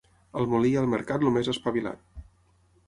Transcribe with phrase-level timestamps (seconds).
[0.39, 2.23] Al molí i al mercat el més espavilat.